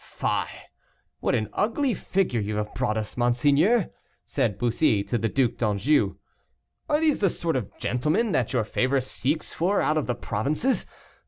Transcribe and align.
"Fie! 0.03 0.47
what 1.19 1.35
an 1.35 1.47
ugly 1.53 1.93
figure 1.93 2.39
you 2.41 2.55
have 2.55 2.73
brought 2.73 2.97
us, 2.97 3.15
monseigneur," 3.15 3.91
said 4.25 4.57
Bussy, 4.57 5.03
to 5.03 5.15
the 5.19 5.29
Duc 5.29 5.57
d'Anjou, 5.57 6.15
"are 6.89 6.99
these 6.99 7.19
the 7.19 7.29
sort 7.29 7.55
of 7.55 7.69
gentlemen 7.77 8.31
that 8.31 8.51
your 8.51 8.63
favor 8.63 8.99
seeks 8.99 9.53
for 9.53 9.79
out 9.79 9.97
of 9.99 10.07
the 10.07 10.15
provinces? 10.15 10.87